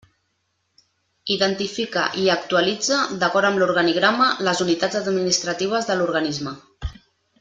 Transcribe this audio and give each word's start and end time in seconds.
Identifica 1.35 2.05
i 2.23 2.25
actualitza, 2.35 2.97
d'acord 3.25 3.51
amb 3.51 3.63
l'organigrama, 3.63 4.31
les 4.49 4.65
unitats 4.67 4.99
administratives 5.03 5.91
de 5.91 5.99
l'organisme. 6.01 6.57